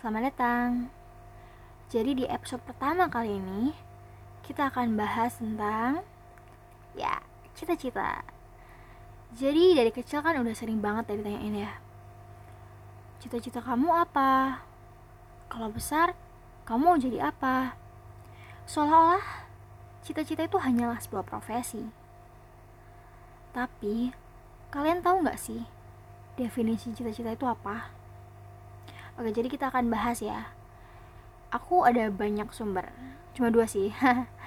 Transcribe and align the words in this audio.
Selamat 0.00 0.32
datang. 0.32 0.88
Jadi 1.92 2.16
di 2.16 2.24
episode 2.24 2.64
pertama 2.64 3.12
kali 3.12 3.36
ini 3.36 3.76
kita 4.40 4.72
akan 4.72 4.96
bahas 4.96 5.36
tentang 5.36 6.00
ya, 6.96 7.20
cita-cita. 7.52 8.24
Jadi 9.36 9.76
dari 9.76 9.92
kecil 9.92 10.24
kan 10.24 10.40
udah 10.40 10.56
sering 10.56 10.80
banget 10.80 11.12
ya 11.12 11.20
ditanyain 11.20 11.68
ya. 11.68 11.72
Cita-cita 13.20 13.60
kamu 13.60 13.92
apa? 13.92 14.64
Kalau 15.52 15.68
besar, 15.68 16.16
kamu 16.64 16.80
mau 16.80 16.96
jadi 16.96 17.28
apa? 17.28 17.76
Seolah-olah 18.64 19.52
cita-cita 20.00 20.48
itu 20.48 20.56
hanyalah 20.56 20.96
sebuah 20.96 21.28
profesi. 21.28 21.84
Tapi, 23.52 24.16
kalian 24.72 25.04
tahu 25.04 25.28
nggak 25.28 25.36
sih 25.36 25.68
definisi 26.40 26.88
cita-cita 26.96 27.36
itu 27.36 27.44
apa? 27.44 27.99
Oke, 29.20 29.36
jadi 29.36 29.52
kita 29.52 29.68
akan 29.68 29.92
bahas 29.92 30.24
ya. 30.24 30.48
Aku 31.52 31.84
ada 31.84 32.08
banyak 32.08 32.48
sumber, 32.56 32.88
cuma 33.36 33.52
dua 33.52 33.68
sih. 33.68 33.92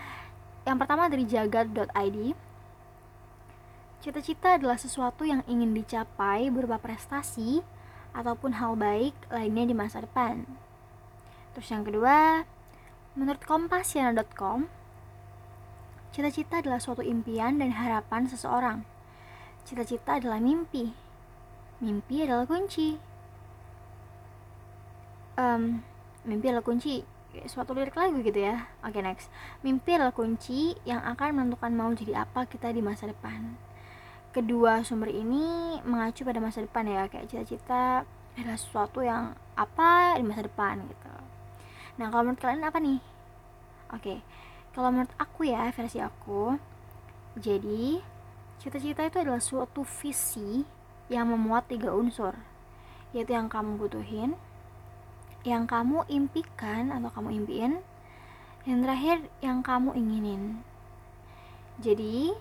yang 0.66 0.82
pertama 0.82 1.06
dari 1.14 1.30
jagat.id. 1.30 2.18
Cita-cita 4.02 4.58
adalah 4.58 4.82
sesuatu 4.82 5.30
yang 5.30 5.46
ingin 5.46 5.78
dicapai 5.78 6.50
berupa 6.50 6.82
prestasi 6.82 7.62
ataupun 8.18 8.58
hal 8.58 8.74
baik 8.74 9.14
lainnya 9.30 9.70
di 9.70 9.78
masa 9.78 10.02
depan. 10.02 10.42
Terus 11.54 11.70
yang 11.70 11.86
kedua, 11.86 12.42
menurut 13.14 13.46
kompasiana.com, 13.46 14.74
cita-cita 16.10 16.66
adalah 16.66 16.82
suatu 16.82 17.06
impian 17.06 17.62
dan 17.62 17.78
harapan 17.78 18.26
seseorang. 18.26 18.82
Cita-cita 19.70 20.18
adalah 20.18 20.42
mimpi. 20.42 20.98
Mimpi 21.78 22.26
adalah 22.26 22.50
kunci 22.50 23.13
um, 25.38 25.82
mimpi 26.28 26.50
adalah 26.50 26.66
kunci 26.66 27.04
suatu 27.50 27.74
lirik 27.74 27.98
lagu 27.98 28.22
gitu 28.22 28.40
ya. 28.40 28.70
Oke 28.86 29.00
okay, 29.00 29.02
next. 29.02 29.28
Mimpi 29.66 29.98
adalah 29.98 30.14
kunci 30.14 30.78
yang 30.86 31.02
akan 31.02 31.34
menentukan 31.34 31.72
mau 31.74 31.90
jadi 31.92 32.26
apa 32.26 32.46
kita 32.46 32.70
di 32.70 32.82
masa 32.86 33.10
depan. 33.10 33.58
Kedua 34.34 34.82
sumber 34.82 35.14
ini 35.14 35.78
mengacu 35.86 36.26
pada 36.26 36.42
masa 36.42 36.66
depan 36.66 36.86
ya 36.90 37.06
kayak 37.10 37.30
cita-cita 37.30 38.06
adalah 38.34 38.58
sesuatu 38.58 39.06
yang 39.06 39.38
apa 39.54 40.18
di 40.18 40.24
masa 40.26 40.46
depan 40.46 40.82
gitu. 40.90 41.14
Nah 42.02 42.10
kalau 42.10 42.30
menurut 42.30 42.42
kalian 42.42 42.66
apa 42.66 42.80
nih? 42.82 43.00
Oke 43.94 44.02
okay. 44.02 44.18
kalau 44.74 44.90
menurut 44.90 45.14
aku 45.22 45.46
ya 45.46 45.70
versi 45.70 46.02
aku 46.02 46.58
jadi 47.38 48.02
cita-cita 48.62 49.06
itu 49.06 49.18
adalah 49.22 49.42
suatu 49.42 49.82
visi 49.82 50.66
yang 51.10 51.30
memuat 51.34 51.70
tiga 51.70 51.94
unsur 51.94 52.38
yaitu 53.14 53.38
yang 53.38 53.50
kamu 53.50 53.78
butuhin 53.78 54.34
yang 55.44 55.68
kamu 55.68 56.08
impikan 56.08 56.92
atau 56.92 57.12
kamu 57.12 57.44
impiin 57.44 57.74
yang 58.64 58.80
terakhir 58.80 59.28
yang 59.44 59.60
kamu 59.60 59.92
inginin. 59.92 60.64
Jadi 61.84 62.32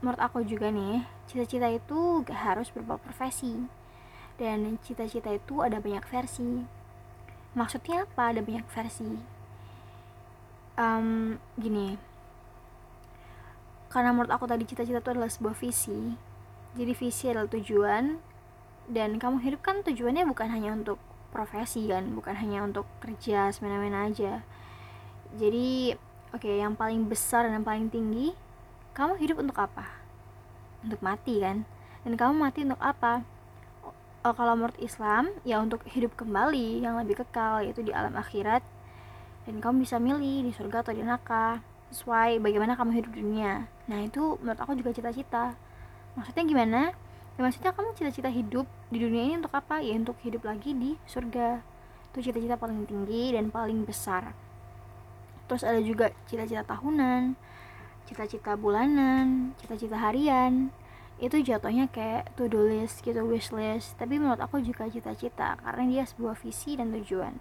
menurut 0.00 0.16
aku 0.16 0.40
juga 0.40 0.72
nih 0.72 1.04
cita-cita 1.28 1.68
itu 1.68 2.24
gak 2.24 2.56
harus 2.56 2.72
berupa 2.72 2.96
profesi. 2.96 3.68
Dan 4.40 4.80
cita-cita 4.80 5.28
itu 5.28 5.60
ada 5.60 5.84
banyak 5.84 6.00
versi. 6.08 6.64
Maksudnya 7.52 8.08
apa? 8.08 8.32
Ada 8.32 8.40
banyak 8.40 8.64
versi. 8.72 9.20
Um, 10.80 11.36
gini. 11.60 12.00
Karena 13.92 14.16
menurut 14.16 14.32
aku 14.32 14.48
tadi 14.48 14.64
cita-cita 14.64 15.04
itu 15.04 15.12
adalah 15.12 15.28
sebuah 15.28 15.52
visi. 15.60 16.16
Jadi 16.72 16.92
visi 16.96 17.28
adalah 17.28 17.52
tujuan. 17.52 18.16
Dan 18.88 19.20
kamu 19.20 19.44
hidup 19.44 19.60
kan 19.60 19.84
tujuannya 19.84 20.24
bukan 20.24 20.48
hanya 20.48 20.72
untuk 20.72 20.96
profesi 21.30 21.86
kan 21.86 22.10
bukan 22.12 22.34
hanya 22.34 22.66
untuk 22.66 22.86
kerja 22.98 23.50
semena-mena 23.54 24.10
aja. 24.10 24.42
Jadi 25.38 25.94
oke 26.34 26.42
okay, 26.42 26.62
yang 26.62 26.74
paling 26.74 27.06
besar 27.06 27.46
dan 27.46 27.62
yang 27.62 27.66
paling 27.66 27.86
tinggi 27.90 28.34
kamu 28.92 29.16
hidup 29.22 29.38
untuk 29.38 29.56
apa? 29.58 29.86
Untuk 30.82 31.00
mati 31.00 31.38
kan? 31.38 31.62
Dan 32.02 32.18
kamu 32.18 32.34
mati 32.36 32.66
untuk 32.66 32.82
apa? 32.82 33.22
Oh, 34.20 34.36
kalau 34.36 34.52
menurut 34.52 34.76
Islam 34.76 35.32
ya 35.48 35.62
untuk 35.64 35.80
hidup 35.88 36.12
kembali 36.12 36.84
yang 36.84 37.00
lebih 37.00 37.24
kekal 37.24 37.64
yaitu 37.64 37.80
di 37.80 37.94
alam 37.94 38.12
akhirat. 38.18 38.60
Dan 39.48 39.64
kamu 39.64 39.88
bisa 39.88 39.96
milih 39.96 40.44
di 40.44 40.52
surga 40.52 40.84
atau 40.84 40.92
di 40.92 41.00
neraka 41.00 41.64
sesuai 41.90 42.38
bagaimana 42.44 42.76
kamu 42.76 43.00
hidup 43.02 43.12
dunia. 43.16 43.66
Nah 43.88 43.98
itu 44.04 44.36
menurut 44.44 44.60
aku 44.60 44.76
juga 44.76 44.92
cita-cita. 44.92 45.56
Maksudnya 46.14 46.44
gimana 46.44 46.80
ya 47.40 47.48
maksudnya 47.48 47.72
kamu 47.72 47.96
cita-cita 47.96 48.28
hidup 48.28 48.68
di 48.92 49.00
dunia 49.00 49.24
ini 49.24 49.40
untuk 49.40 49.56
apa? 49.56 49.80
Ya 49.80 49.96
untuk 49.96 50.20
hidup 50.20 50.44
lagi 50.44 50.76
di 50.76 51.00
surga. 51.08 51.64
Itu 52.12 52.20
cita-cita 52.20 52.60
paling 52.60 52.84
tinggi 52.84 53.32
dan 53.32 53.48
paling 53.48 53.88
besar. 53.88 54.36
Terus 55.48 55.64
ada 55.64 55.80
juga 55.80 56.12
cita-cita 56.28 56.68
tahunan 56.68 57.40
cita-cita 58.04 58.60
bulanan 58.60 59.56
cita-cita 59.56 59.96
harian. 59.96 60.68
Itu 61.16 61.40
jatuhnya 61.40 61.88
kayak 61.88 62.36
to 62.36 62.44
do 62.44 62.60
list 62.60 63.00
gitu 63.00 63.24
wish 63.24 63.56
list. 63.56 63.96
Tapi 63.96 64.20
menurut 64.20 64.44
aku 64.44 64.60
juga 64.60 64.84
cita-cita 64.92 65.56
karena 65.64 65.88
dia 65.88 66.04
sebuah 66.04 66.36
visi 66.36 66.76
dan 66.76 66.92
tujuan. 66.92 67.40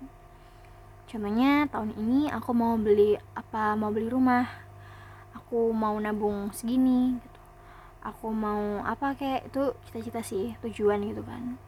Contohnya 1.12 1.68
tahun 1.68 1.92
ini 2.00 2.32
aku 2.32 2.56
mau 2.56 2.80
beli 2.80 3.20
apa? 3.36 3.76
Mau 3.76 3.92
beli 3.92 4.08
rumah. 4.08 4.48
Aku 5.36 5.76
mau 5.76 6.00
nabung 6.00 6.56
segini 6.56 7.20
aku 8.10 8.34
mau 8.34 8.82
apa 8.82 9.14
kayak 9.14 9.54
itu 9.54 9.72
cita-cita 9.90 10.22
sih 10.26 10.58
tujuan 10.66 11.06
gitu 11.06 11.22
kan. 11.22 11.62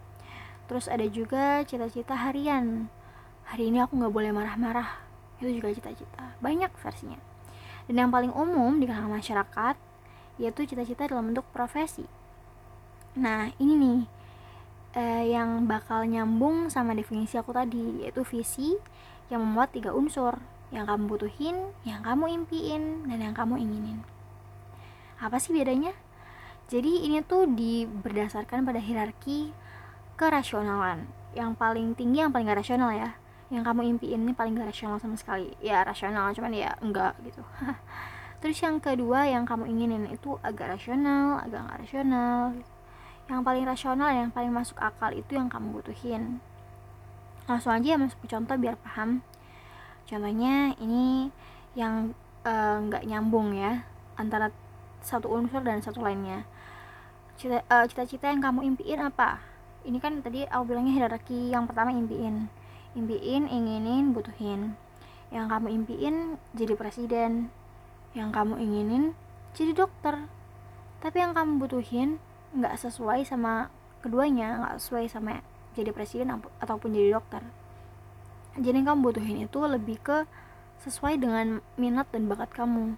Terus 0.65 0.89
ada 0.89 1.05
juga 1.05 1.61
cita-cita 1.67 2.17
harian. 2.17 2.89
Hari 3.51 3.69
ini 3.69 3.83
aku 3.83 3.99
nggak 3.99 4.13
boleh 4.13 4.31
marah-marah. 4.31 5.03
Itu 5.37 5.51
juga 5.51 5.69
cita-cita. 5.75 6.35
Banyak 6.39 6.71
versinya. 6.79 7.19
Dan 7.85 8.07
yang 8.07 8.09
paling 8.09 8.31
umum 8.31 8.79
di 8.79 8.87
kalangan 8.87 9.19
masyarakat 9.19 9.75
yaitu 10.39 10.65
cita-cita 10.65 11.05
dalam 11.05 11.29
bentuk 11.29 11.45
profesi. 11.51 12.07
Nah 13.19 13.51
ini 13.59 13.73
nih 13.77 14.01
eh, 14.95 15.23
yang 15.35 15.67
bakal 15.67 16.07
nyambung 16.07 16.71
sama 16.71 16.95
definisi 16.95 17.35
aku 17.35 17.51
tadi 17.51 18.01
yaitu 18.01 18.23
visi 18.23 18.79
yang 19.27 19.43
membuat 19.43 19.75
tiga 19.75 19.91
unsur. 19.91 20.39
Yang 20.71 20.87
kamu 20.87 21.03
butuhin, 21.11 21.57
yang 21.83 21.99
kamu 21.99 22.31
impiin, 22.31 23.03
dan 23.11 23.19
yang 23.19 23.35
kamu 23.35 23.59
inginin. 23.59 24.07
Apa 25.19 25.35
sih 25.35 25.51
bedanya? 25.51 25.91
Jadi 26.71 27.03
ini 27.03 27.19
tuh 27.19 27.51
di 27.51 27.83
berdasarkan 27.83 28.63
pada 28.63 28.79
hierarki 28.79 29.51
kerasionalan. 30.15 31.03
Yang 31.35 31.59
paling 31.59 31.99
tinggi 31.99 32.23
yang 32.23 32.31
paling 32.31 32.47
gak 32.47 32.63
rasional 32.63 32.95
ya. 32.95 33.11
Yang 33.51 33.67
kamu 33.67 33.81
impiin 33.91 34.23
ini 34.23 34.31
paling 34.31 34.55
gak 34.55 34.71
rasional 34.71 34.95
sama 35.03 35.19
sekali. 35.19 35.51
Ya 35.59 35.83
rasional 35.83 36.31
cuman 36.31 36.55
ya 36.55 36.71
enggak 36.79 37.19
gitu. 37.27 37.43
Terus 38.39 38.55
yang 38.63 38.79
kedua 38.79 39.27
yang 39.27 39.43
kamu 39.43 39.67
inginin 39.67 40.07
itu 40.15 40.39
agak 40.39 40.79
rasional, 40.79 41.43
agak 41.43 41.59
gak 41.59 41.79
rasional. 41.83 42.55
Yang 43.27 43.41
paling 43.43 43.65
rasional 43.67 44.09
yang 44.15 44.29
paling 44.31 44.55
masuk 44.55 44.79
akal 44.79 45.11
itu 45.11 45.35
yang 45.35 45.51
kamu 45.51 45.75
butuhin. 45.75 46.39
Langsung 47.51 47.75
aja 47.75 47.83
ya 47.83 47.99
masuk 47.99 48.23
contoh 48.31 48.55
biar 48.55 48.79
paham. 48.79 49.19
Contohnya 50.07 50.71
ini 50.79 51.35
yang 51.75 52.15
eh, 52.47 52.75
nggak 52.79 53.03
uh, 53.03 53.07
nyambung 53.11 53.59
ya 53.59 53.83
antara 54.15 54.55
satu 55.01 55.27
unsur 55.33 55.65
dan 55.65 55.81
satu 55.81 56.01
lainnya. 56.01 56.45
Eh, 57.41 57.85
cita-cita 57.89 58.29
uh, 58.29 58.31
yang 58.37 58.41
kamu 58.41 58.59
impiin 58.73 59.01
apa? 59.01 59.41
Ini 59.81 59.97
kan 59.97 60.21
tadi 60.21 60.45
aku 60.45 60.63
bilangnya 60.69 60.93
hierarki 60.93 61.49
yang 61.49 61.65
pertama 61.65 61.89
impiin. 61.89 62.45
Impiin 62.93 63.49
inginin 63.49 64.13
butuhin. 64.13 64.77
Yang 65.33 65.45
kamu 65.49 65.67
impiin 65.81 66.15
jadi 66.53 66.73
presiden. 66.77 67.49
Yang 68.13 68.29
kamu 68.29 68.61
inginin 68.61 69.03
jadi 69.57 69.73
dokter. 69.73 70.29
Tapi 71.01 71.17
yang 71.17 71.33
kamu 71.33 71.57
butuhin 71.57 72.21
nggak 72.53 72.77
sesuai 72.77 73.25
sama 73.25 73.73
keduanya 74.05 74.61
nggak 74.61 74.75
sesuai 74.77 75.05
sama 75.09 75.41
jadi 75.73 75.89
presiden 75.89 76.45
ataupun 76.61 76.93
jadi 76.93 77.17
dokter. 77.17 77.41
Jadi 78.59 78.85
yang 78.85 78.93
kamu 78.93 79.01
butuhin 79.01 79.37
itu 79.49 79.59
lebih 79.65 79.97
ke 79.97 80.29
sesuai 80.85 81.17
dengan 81.17 81.65
minat 81.73 82.05
dan 82.13 82.29
bakat 82.29 82.53
kamu 82.53 82.97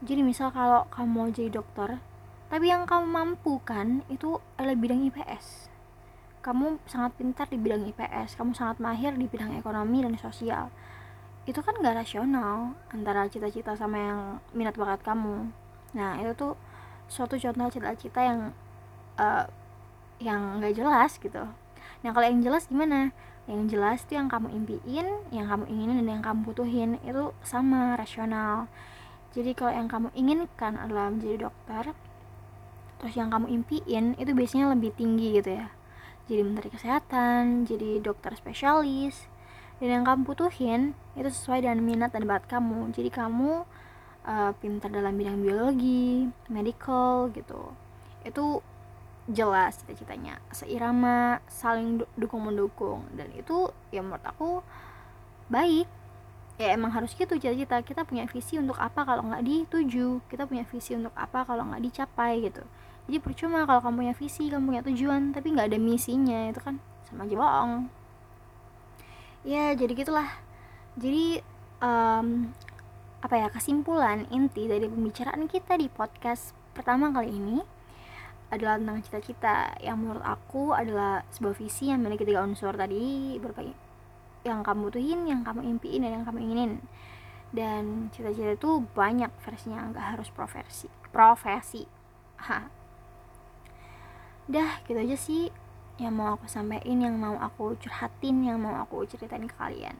jadi 0.00 0.24
misal 0.24 0.50
kalau 0.50 0.88
kamu 0.90 1.08
mau 1.12 1.28
jadi 1.30 1.52
dokter 1.52 2.02
tapi 2.48 2.72
yang 2.72 2.88
kamu 2.88 3.06
mampu 3.06 3.62
kan 3.62 4.02
itu 4.10 4.40
adalah 4.58 4.74
bidang 4.74 5.06
IPS 5.12 5.74
kamu 6.44 6.76
sangat 6.84 7.16
pintar 7.16 7.48
di 7.48 7.56
bidang 7.56 7.88
IPS 7.88 8.36
kamu 8.36 8.52
sangat 8.52 8.76
mahir 8.76 9.16
di 9.16 9.24
bidang 9.24 9.56
ekonomi 9.56 10.04
dan 10.04 10.12
sosial. 10.20 10.68
Itu 11.48 11.64
kan 11.64 11.80
gak 11.80 12.04
rasional 12.04 12.76
antara 12.92 13.24
cita-cita 13.32 13.72
sama 13.72 13.96
yang 13.96 14.20
minat 14.52 14.76
bakat 14.76 15.00
kamu. 15.00 15.48
Nah 15.96 16.20
itu 16.20 16.36
tuh 16.36 16.52
suatu 17.08 17.40
contoh 17.40 17.72
cita-cita 17.72 18.20
yang 18.20 18.52
uh, 19.16 19.48
yang 20.20 20.60
gak 20.60 20.76
jelas 20.76 21.16
gitu. 21.16 21.48
Nah 22.04 22.10
kalau 22.12 22.28
yang 22.28 22.44
jelas 22.44 22.68
gimana? 22.68 23.16
Yang 23.48 23.76
jelas 23.76 23.98
tuh 24.04 24.20
yang 24.20 24.28
kamu 24.28 24.52
impiin 24.52 25.08
yang 25.32 25.48
kamu 25.48 25.64
inginin 25.72 25.96
dan 26.04 26.20
yang 26.20 26.24
kamu 26.24 26.44
butuhin 26.44 27.00
itu 27.08 27.32
sama 27.40 27.96
rasional 27.96 28.68
jadi 29.34 29.50
kalau 29.52 29.72
yang 29.74 29.90
kamu 29.90 30.08
inginkan 30.14 30.78
adalah 30.78 31.10
menjadi 31.10 31.50
dokter 31.50 31.90
terus 33.02 33.14
yang 33.18 33.28
kamu 33.28 33.50
impiin 33.50 34.14
itu 34.16 34.30
biasanya 34.32 34.72
lebih 34.72 34.94
tinggi 34.94 35.36
gitu 35.36 35.60
ya. 35.60 35.68
Jadi 36.24 36.40
menteri 36.40 36.72
kesehatan 36.72 37.68
jadi 37.68 38.00
dokter 38.00 38.32
spesialis. 38.32 39.28
Dan 39.82 39.90
yang 40.00 40.04
kamu 40.06 40.24
butuhin 40.24 40.94
itu 41.18 41.28
sesuai 41.28 41.66
dengan 41.66 41.82
minat 41.82 42.14
dan 42.14 42.24
bakat 42.24 42.56
kamu. 42.56 42.94
Jadi 42.94 43.10
kamu 43.12 43.66
uh, 44.24 44.52
pintar 44.56 44.88
dalam 44.88 45.18
bidang 45.18 45.42
biologi 45.42 46.30
medical 46.48 47.28
gitu. 47.34 47.74
Itu 48.24 48.64
jelas 49.28 49.82
cita-citanya. 49.82 50.40
Seirama 50.54 51.42
saling 51.50 52.06
dukung 52.16 52.46
mendukung 52.46 53.04
dan 53.12 53.28
itu 53.36 53.68
ya 53.92 54.00
menurut 54.00 54.24
aku 54.24 54.64
baik 55.52 55.90
ya 56.54 56.70
emang 56.70 56.94
harus 56.94 57.10
gitu 57.14 57.34
cita-cita. 57.34 57.82
Kita 57.82 58.06
punya 58.06 58.26
visi 58.30 58.58
untuk 58.58 58.78
apa 58.78 59.02
kalau 59.02 59.26
nggak 59.26 59.42
dituju? 59.42 60.22
Kita 60.30 60.46
punya 60.46 60.62
visi 60.68 60.94
untuk 60.94 61.14
apa 61.18 61.42
kalau 61.42 61.66
nggak 61.66 61.82
dicapai 61.82 62.46
gitu. 62.46 62.62
Jadi 63.04 63.18
percuma 63.20 63.68
kalau 63.68 63.84
kamu 63.84 63.96
punya 64.00 64.14
visi 64.16 64.48
kamu 64.48 64.64
punya 64.64 64.82
tujuan 64.86 65.22
tapi 65.36 65.52
nggak 65.52 65.68
ada 65.74 65.78
misinya 65.78 66.48
itu 66.48 66.60
kan 66.62 66.80
sama 67.04 67.28
aja 67.28 67.36
bohong. 67.36 67.72
Ya 69.44 69.76
jadi 69.76 69.92
gitulah. 69.92 70.30
Jadi 70.96 71.42
um, 71.82 72.48
apa 73.20 73.34
ya 73.40 73.48
kesimpulan 73.52 74.28
inti 74.32 74.68
dari 74.68 74.88
pembicaraan 74.88 75.44
kita 75.48 75.76
di 75.76 75.88
podcast 75.92 76.56
pertama 76.72 77.12
kali 77.12 77.34
ini 77.34 77.58
adalah 78.48 78.80
tentang 78.80 79.04
cita-cita. 79.04 79.76
Yang 79.84 79.96
menurut 80.00 80.24
aku 80.24 80.72
adalah 80.72 81.26
sebuah 81.34 81.56
visi 81.60 81.92
yang 81.92 82.00
memiliki 82.00 82.24
tiga 82.24 82.40
unsur 82.46 82.72
tadi 82.72 83.36
berbagai 83.36 83.83
yang 84.44 84.60
kamu 84.60 84.92
butuhin, 84.92 85.24
yang 85.24 85.40
kamu 85.42 85.64
impiin 85.76 86.04
dan 86.04 86.20
yang 86.20 86.24
kamu 86.28 86.38
inginin. 86.44 86.72
Dan 87.54 88.12
cita-cita 88.12 88.54
itu 88.54 88.84
banyak 88.92 89.32
versinya, 89.42 89.88
nggak 89.88 90.06
harus 90.16 90.28
profesi. 90.28 90.86
Profesi. 91.08 91.88
Ha. 92.44 92.68
Dah, 94.44 94.84
gitu 94.84 95.00
aja 95.00 95.16
sih 95.16 95.48
yang 95.96 96.18
mau 96.18 96.34
aku 96.34 96.50
sampaikan, 96.50 96.98
yang 96.98 97.16
mau 97.16 97.38
aku 97.38 97.78
curhatin, 97.78 98.42
yang 98.42 98.58
mau 98.58 98.74
aku 98.82 99.06
ceritain 99.06 99.46
ke 99.46 99.54
kalian. 99.54 99.94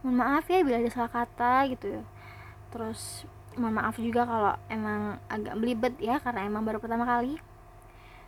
Mohon 0.00 0.16
maaf 0.20 0.44
ya 0.48 0.60
bila 0.64 0.80
ada 0.80 0.90
salah 0.92 1.12
kata 1.12 1.68
gitu. 1.72 2.00
Terus 2.72 3.28
mohon 3.54 3.76
maaf 3.76 4.00
juga 4.00 4.26
kalau 4.26 4.54
emang 4.66 5.20
agak 5.30 5.54
belibet 5.60 5.94
ya 6.02 6.18
karena 6.18 6.48
emang 6.48 6.64
baru 6.64 6.80
pertama 6.80 7.06
kali. 7.06 7.38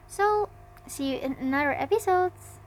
So, 0.06 0.46
see 0.86 1.16
you 1.16 1.18
in 1.18 1.34
another 1.40 1.74
episodes. 1.74 2.60